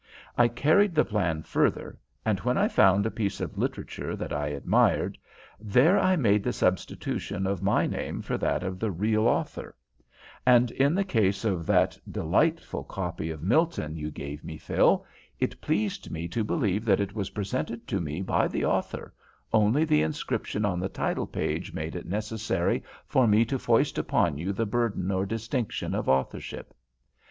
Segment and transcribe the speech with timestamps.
[0.35, 4.47] I carried the plan further, and where I found a piece of literature that I
[4.47, 5.15] admired,
[5.59, 9.75] there I made the substitution of my name for that of the real author,
[10.43, 15.05] and in the case of that delightful copy of Milton you gave me, Phil,
[15.39, 19.13] it pleased me to believe that it was presented to me by the author,
[19.53, 24.39] only the inscription on the title page made it necessary for me to foist upon
[24.39, 26.73] you the burden or distinction of authorship.